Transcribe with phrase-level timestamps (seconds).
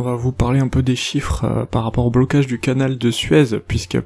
[0.00, 2.98] On va vous parler un peu des chiffres euh, par rapport au blocage du canal
[2.98, 3.98] de Suez, puisque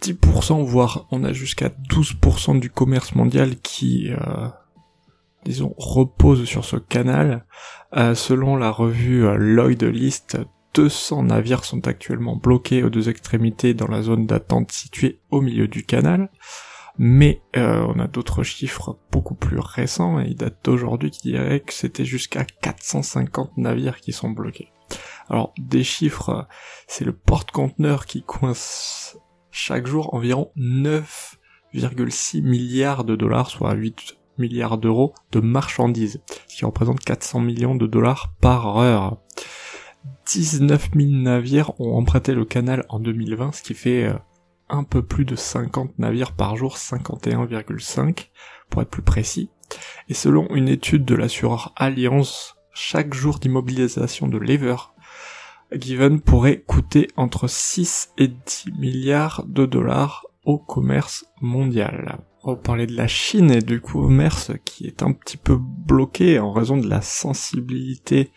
[0.00, 4.48] 10%, voire on a jusqu'à 12% du commerce mondial qui, euh,
[5.44, 7.44] disons, repose sur ce canal.
[7.98, 10.38] Euh, selon la revue Lloyd List,
[10.72, 15.68] 200 navires sont actuellement bloqués aux deux extrémités dans la zone d'attente située au milieu
[15.68, 16.30] du canal.
[16.98, 21.72] Mais on a d'autres chiffres beaucoup plus récents, et ils datent d'aujourd'hui, qui diraient que
[21.72, 24.68] c'était jusqu'à 450 navires qui sont bloqués.
[25.28, 26.46] Alors, des chiffres,
[26.86, 29.16] c'est le porte-conteneur qui coince
[29.50, 36.64] chaque jour environ 9,6 milliards de dollars, soit 8 milliards d'euros de marchandises, ce qui
[36.64, 39.18] représente 400 millions de dollars par heure.
[40.26, 44.14] 19 000 navires ont emprunté le canal en 2020, ce qui fait euh,
[44.68, 48.28] un peu plus de 50 navires par jour, 51,5
[48.70, 49.50] pour être plus précis.
[50.08, 54.76] Et selon une étude de l'assureur Alliance, chaque jour d'immobilisation de lever
[55.74, 62.18] given pourrait coûter entre 6 et 10 milliards de dollars au commerce mondial.
[62.42, 66.38] On va parler de la Chine et du commerce qui est un petit peu bloqué
[66.38, 68.32] en raison de la sensibilité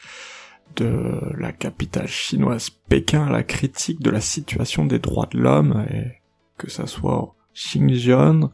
[0.75, 5.85] de la capitale chinoise Pékin à la critique de la situation des droits de l'homme
[5.89, 6.21] et
[6.57, 8.49] que ça soit Xinjiang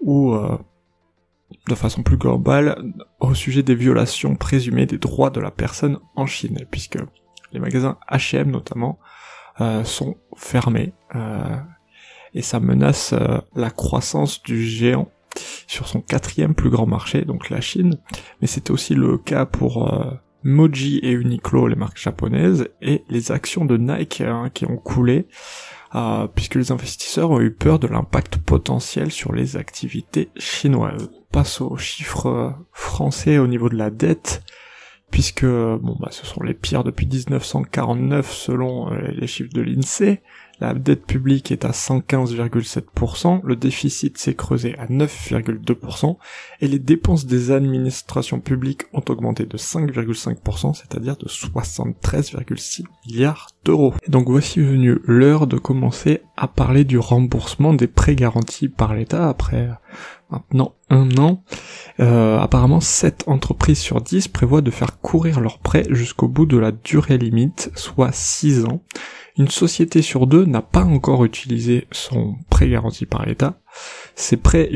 [0.00, 0.58] ou euh,
[1.68, 6.26] de façon plus globale au sujet des violations présumées des droits de la personne en
[6.26, 6.98] Chine, puisque
[7.52, 8.98] les magasins H&M notamment
[9.60, 11.56] euh, sont fermés euh,
[12.34, 13.14] et ça menace
[13.54, 15.10] la croissance du géant
[15.66, 17.98] sur son quatrième plus grand marché, donc la Chine.
[18.40, 19.86] Mais c'était aussi le cas pour
[20.44, 25.26] Moji et Uniqlo, les marques japonaises, et les actions de Nike hein, qui ont coulé
[26.34, 31.10] puisque les investisseurs ont eu peur de l'impact potentiel sur les activités chinoises.
[31.30, 34.42] passe aux chiffres français au niveau de la dette,
[35.10, 40.22] puisque bon bah ce sont les pires depuis 1949 selon euh, les chiffres de l'INSEE.
[40.62, 46.18] La dette publique est à 115,7%, le déficit s'est creusé à 9,2%,
[46.60, 53.92] et les dépenses des administrations publiques ont augmenté de 5,5%, c'est-à-dire de 73,6 milliards d'euros.
[54.06, 58.94] Et donc voici venue l'heure de commencer à parler du remboursement des prêts garantis par
[58.94, 59.68] l'État après
[60.30, 61.42] maintenant un an.
[61.98, 66.56] Euh, apparemment, 7 entreprises sur 10 prévoient de faire courir leurs prêts jusqu'au bout de
[66.56, 68.84] la durée limite, soit 6 ans.
[69.38, 73.60] Une société sur deux n'a pas encore utilisé son prêt garanti par l'État.
[74.14, 74.70] Ces prêts,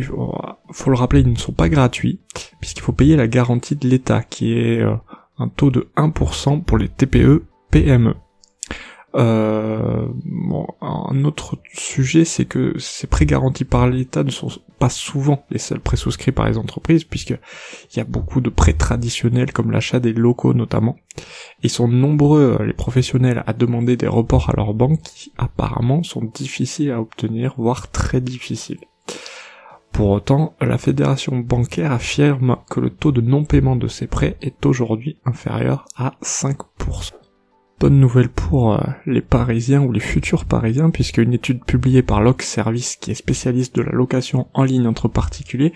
[0.73, 2.21] faut le rappeler, ils ne sont pas gratuits,
[2.61, 4.95] puisqu'il faut payer la garantie de l'État, qui est euh,
[5.39, 8.15] un taux de 1% pour les TPE PME.
[9.15, 14.91] Euh, bon, un autre sujet, c'est que ces prêts garantis par l'État ne sont pas
[14.91, 18.75] souvent les seuls prêts souscrits par les entreprises, puisque il y a beaucoup de prêts
[18.75, 20.97] traditionnels comme l'achat des locaux notamment.
[21.63, 26.25] Ils sont nombreux les professionnels à demander des reports à leurs banques qui apparemment sont
[26.25, 28.81] difficiles à obtenir, voire très difficiles.
[29.93, 34.67] Pour autant, la fédération bancaire affirme que le taux de non-paiement de ces prêts est
[34.67, 37.13] aujourd'hui inférieur à 5%
[37.79, 42.21] bonne nouvelle pour euh, les Parisiens ou les futurs Parisiens, puisque une étude publiée par
[42.21, 45.73] Loc Service, qui est spécialiste de la location en ligne entre particuliers,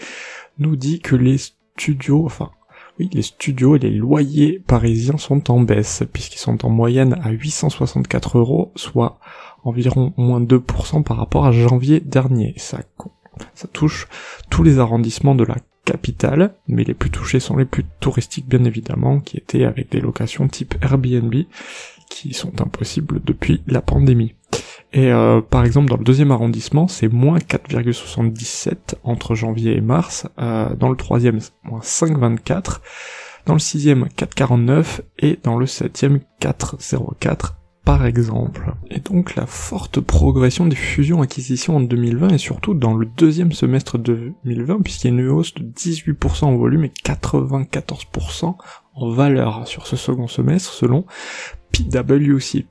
[0.58, 2.50] nous dit que les studios, enfin,
[2.98, 7.30] oui, les studios et les loyers parisiens sont en baisse, puisqu'ils sont en moyenne à
[7.30, 9.18] 864 euros, soit
[9.64, 12.54] environ moins 2% par rapport à janvier dernier.
[12.56, 12.80] Ça,
[13.54, 14.08] ça touche
[14.50, 18.64] tous les arrondissements de la capitale, mais les plus touchés sont les plus touristiques bien
[18.64, 21.34] évidemment, qui étaient avec des locations type Airbnb,
[22.08, 24.34] qui sont impossibles depuis la pandémie.
[24.92, 30.26] Et euh, par exemple dans le deuxième arrondissement, c'est moins 4,77 entre janvier et mars,
[30.38, 32.80] euh, dans le troisième moins 5,24,
[33.46, 37.54] dans le sixième 4,49 et dans le septième 4,04
[37.84, 38.74] par exemple.
[38.90, 43.98] Et donc la forte progression des fusions-acquisitions en 2020 et surtout dans le deuxième semestre
[43.98, 48.54] de 2020 puisqu'il y a une hausse de 18% en volume et 94%
[48.94, 51.06] en valeur sur ce second semestre selon
[51.72, 52.66] PwC.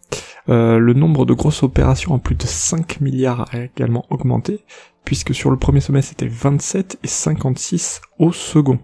[0.50, 4.64] Euh, le nombre de grosses opérations en plus de 5 milliards a également augmenté
[5.06, 8.80] puisque sur le premier semestre c'était 27 et 56 au second.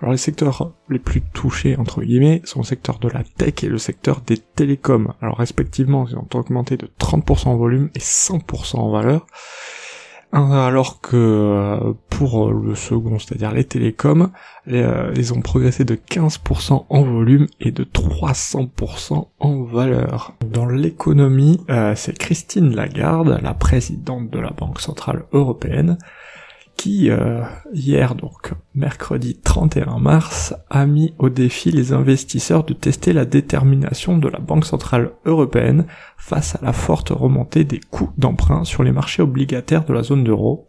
[0.00, 3.68] Alors les secteurs les plus touchés, entre guillemets, sont le secteur de la tech et
[3.68, 5.14] le secteur des télécoms.
[5.20, 9.26] Alors respectivement, ils ont augmenté de 30% en volume et 100% en valeur.
[10.34, 14.32] Alors que euh, pour le second, c'est-à-dire les télécoms,
[14.66, 20.34] euh, ils ont progressé de 15% en volume et de 300% en valeur.
[20.44, 25.98] Dans l'économie, euh, c'est Christine Lagarde, la présidente de la Banque Centrale Européenne,
[26.76, 27.42] qui euh,
[27.72, 34.18] hier donc mercredi 31 mars a mis au défi les investisseurs de tester la détermination
[34.18, 35.86] de la Banque centrale européenne
[36.16, 40.28] face à la forte remontée des coûts d'emprunt sur les marchés obligataires de la zone
[40.28, 40.66] euro.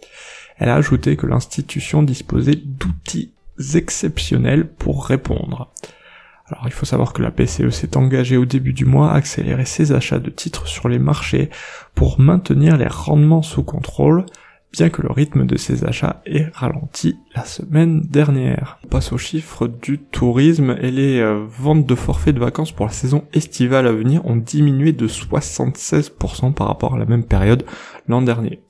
[0.58, 3.34] Elle a ajouté que l'institution disposait d'outils
[3.74, 5.72] exceptionnels pour répondre.
[6.48, 9.66] Alors il faut savoir que la BCE s'est engagée au début du mois à accélérer
[9.66, 11.50] ses achats de titres sur les marchés
[11.96, 14.26] pour maintenir les rendements sous contrôle,
[14.76, 18.78] bien que le rythme de ces achats ait ralenti la semaine dernière.
[18.84, 22.86] On passe aux chiffres du tourisme et les euh, ventes de forfaits de vacances pour
[22.86, 27.66] la saison estivale à venir ont diminué de 76% par rapport à la même période
[28.08, 28.62] l'an dernier.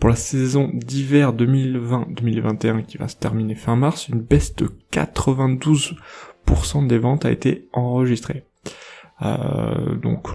[0.00, 6.86] Pour la saison d'hiver 2020-2021 qui va se terminer fin mars, une baisse de 92%
[6.88, 8.44] des ventes a été enregistrée.
[9.22, 10.28] Euh, donc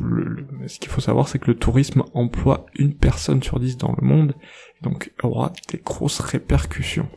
[0.67, 4.07] ce qu'il faut savoir c'est que le tourisme emploie une personne sur dix dans le
[4.07, 4.33] monde
[4.79, 7.09] et donc aura des grosses répercussions.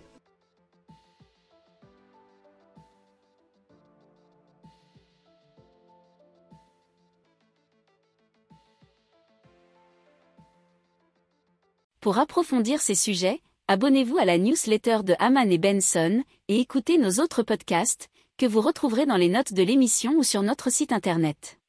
[12.00, 17.23] Pour approfondir ces sujets, abonnez-vous à la newsletter de Haman et Benson et écoutez nos
[17.23, 18.08] autres podcasts
[18.38, 21.59] que vous retrouverez dans les notes de l'émission ou sur notre site internet.